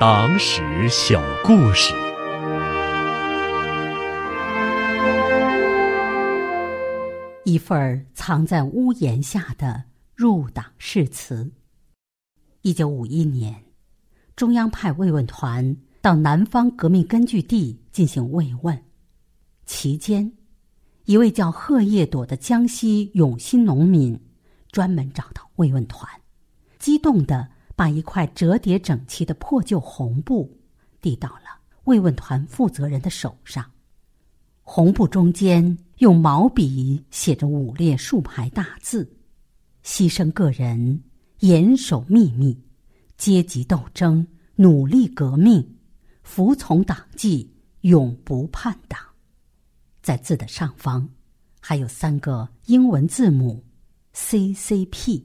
[0.00, 1.92] 党史小故事。
[7.44, 11.52] 一份藏在屋檐下的入党誓词。
[12.62, 13.54] 一九五一年，
[14.36, 18.82] 中央派慰问团到南方革命根据地进行慰问，
[19.66, 20.32] 期间，
[21.04, 24.18] 一位叫贺叶朵的江西永新农民
[24.70, 26.10] 专门找到慰问团，
[26.78, 27.46] 激动的
[27.80, 30.54] 把一块折叠整齐的破旧红布
[31.00, 33.64] 递到了慰问团负责人的手上，
[34.60, 35.78] 红布中间。
[35.96, 39.10] 用毛笔写着五列竖排大字
[39.82, 41.02] ：“牺牲个人，
[41.38, 42.54] 严守秘密；
[43.16, 45.62] 阶级斗争，努力革命；
[46.22, 47.50] 服从党纪，
[47.80, 49.00] 永不叛党。”
[50.02, 51.08] 在字的上方，
[51.60, 53.64] 还有三个英文字母
[54.14, 55.22] “CCP”，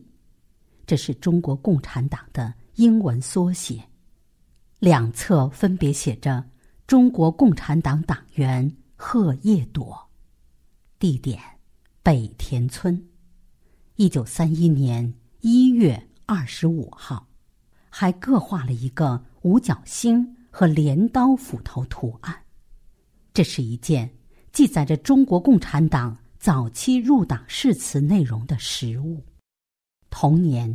[0.86, 3.84] 这是中国共产党的英文缩写。
[4.80, 6.44] 两侧分别写着
[6.86, 9.98] “中国共产党党员贺叶朵”。
[11.00, 11.40] 地点：
[12.04, 13.04] 北田村，
[13.96, 17.28] 一九三一年一月二十五号，
[17.90, 22.36] 还各画了一个五角星和镰刀斧头图案。
[23.34, 24.10] 这是一件
[24.52, 29.24] 记载着中国共产党早期入党誓词内容的实物。
[30.18, 30.74] 同年，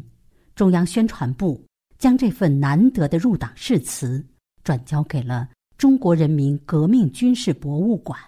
[0.55, 1.65] 中央宣传部
[1.97, 4.23] 将这份难得的入党誓词
[4.63, 8.21] 转交给了中国人民革命军事博物馆。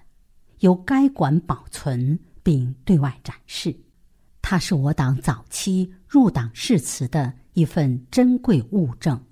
[0.61, 3.77] 由该馆保存并对外展示，
[4.41, 9.23] 它是我党早期入党誓词的一份珍贵物证，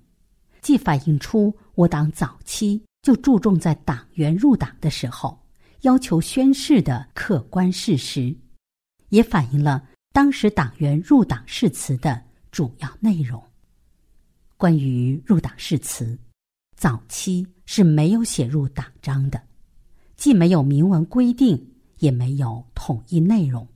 [0.61, 5.35] 既反映出我党早期就注重在党员入党的时候
[5.81, 8.37] 要求宣誓的客观事实，
[9.09, 13.41] 也反映了当时党员入党誓词的主要内容。
[14.57, 16.17] 关于入党誓词，
[16.75, 19.41] 早期是没有写入党章的。
[20.17, 23.67] 既没有明文规定，也没有统一内容。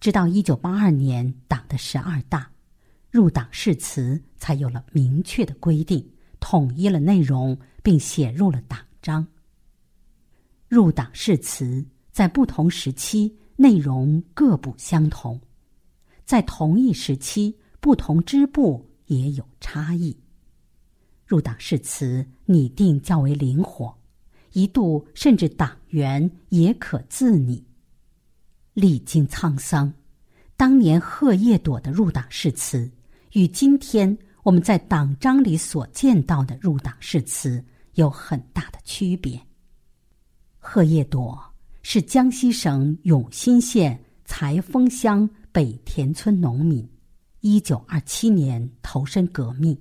[0.00, 2.50] 直到一九八二年党的十二大，
[3.10, 6.08] 入党誓词才有了明确的规定，
[6.40, 9.26] 统一了内容，并写入了党章。
[10.68, 15.40] 入党誓词在不同时期内容各不相同，
[16.24, 20.16] 在同一时期不同支部也有差异。
[21.26, 23.96] 入党誓词拟定较为灵活。
[24.52, 27.64] 一度甚至党员也可自拟。
[28.74, 29.90] 历经沧桑，
[30.58, 32.90] 当年贺叶朵的入党誓词，
[33.32, 37.64] 与今天我们在党章里所见到的入党誓词
[37.94, 39.40] 有很大的区别。
[40.58, 41.42] 贺叶朵
[41.82, 46.88] 是江西省永新县才丰乡北田村农民，
[47.40, 49.76] 一九二七年投身革命，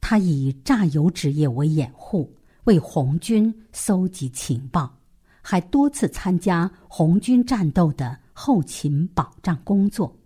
[0.00, 2.34] 他以榨油职业为掩护。
[2.64, 4.96] 为红军搜集情报，
[5.42, 10.16] 还多次参加红军战斗的后勤保障工作。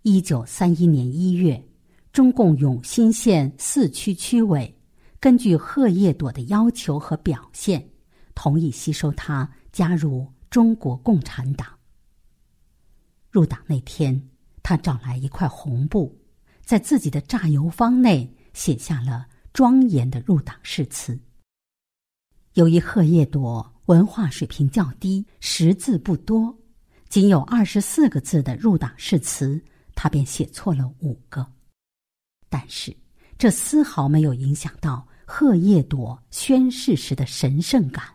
[0.00, 1.62] 一九三一年一月，
[2.14, 4.74] 中共永新县四区区委
[5.20, 7.86] 根据贺叶朵的要求和表现，
[8.34, 11.68] 同意吸收他加入中国共产党。
[13.30, 14.28] 入党那天，
[14.62, 16.18] 他找来一块红布，
[16.62, 19.26] 在自己的榨油坊内写下了。
[19.54, 21.18] 庄严的入党誓词。
[22.52, 26.56] 由于贺叶朵文化水平较低，识字不多，
[27.08, 29.60] 仅有二十四个字的入党誓词，
[29.96, 31.44] 他便写错了五个。
[32.48, 32.96] 但是
[33.36, 38.14] 这丝毫没有影响到贺叶朵宣誓时的神圣感。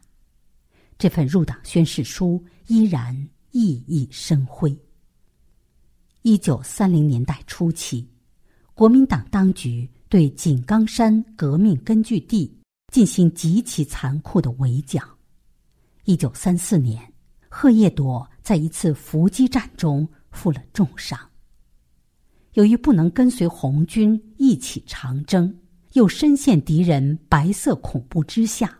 [1.03, 3.14] 这份入党宣誓书依然
[3.52, 4.74] 熠熠生辉。
[6.22, 8.08] 一九三零年代初期，
[8.74, 9.91] 国民党当局。
[10.08, 12.58] 对井冈山革命根据地
[12.94, 15.03] 进行极其残酷的围剿。
[16.06, 17.14] 一九三四年，
[17.50, 21.20] 贺叶朵在一次伏击战中负了重伤。
[22.53, 25.53] 由于不能跟随红军一起长征，
[25.96, 28.79] 又深陷敌人白色恐怖之下，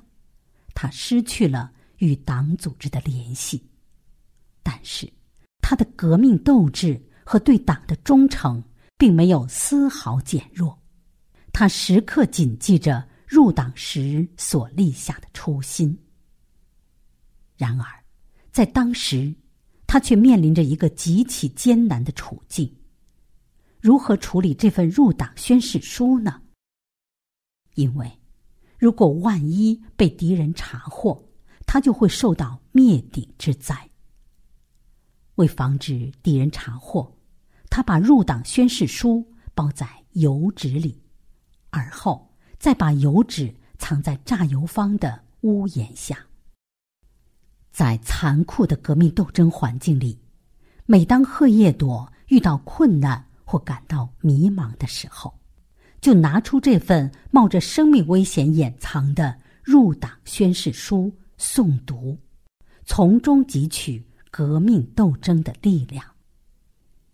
[0.74, 3.62] 他失去了与党组织的联系。
[4.62, 5.12] 但是，
[5.62, 8.64] 他的革命斗志和对党的忠诚
[8.98, 10.78] 并没有丝毫减弱。
[11.52, 15.98] 他时刻谨记着入党时所立下的初心。
[17.56, 18.04] 然而，
[18.52, 19.34] 在当时，
[19.86, 22.76] 他却面临着一个极其艰难的处境：
[23.80, 26.42] 如何处理这份入党宣誓书呢？
[27.76, 28.12] 因为，
[28.78, 31.24] 如果万一被敌人查获，
[31.66, 33.76] 他就会受到灭顶之灾。
[35.36, 37.12] 为防止敌人查获，
[37.70, 39.26] 他把入党宣誓书
[39.56, 41.02] 包在油纸里。
[41.72, 46.16] 而后再把油纸藏在榨油坊的屋檐下。
[47.72, 50.20] 在残酷的革命斗争环境里，
[50.86, 55.34] 每当贺叶朵遇到困难或感到迷茫的时候，
[56.00, 61.12] 就拿出这份冒着生命危险掩藏的入党宣誓书
[61.44, 62.18] 诵读，
[62.86, 64.02] 从中汲取
[64.32, 66.02] 革命斗争的力量。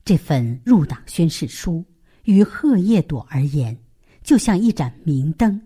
[0.05, 1.83] 这份入党宣誓书
[2.25, 3.75] 于贺叶朵而言，
[4.21, 5.59] 就像一盏明灯，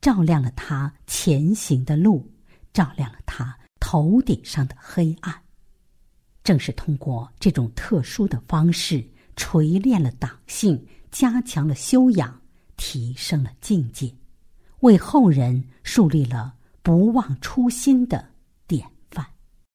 [0.00, 2.26] 照亮了他前行的路，
[2.72, 5.34] 照亮了他头顶上的黑暗。
[6.42, 9.06] 正是通过这种特殊的方式，
[9.36, 12.40] 锤炼了党性，加强了修养。
[12.78, 14.12] 提升了境界，
[14.80, 16.52] 为后人树立了
[16.82, 18.31] 不忘初心的